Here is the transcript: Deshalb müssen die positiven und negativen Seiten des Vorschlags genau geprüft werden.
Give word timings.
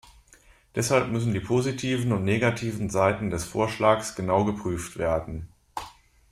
Deshalb 0.73 1.09
müssen 1.11 1.31
die 1.31 1.39
positiven 1.39 2.11
und 2.11 2.23
negativen 2.23 2.89
Seiten 2.89 3.29
des 3.29 3.45
Vorschlags 3.45 4.15
genau 4.15 4.45
geprüft 4.45 4.97
werden. 4.97 5.47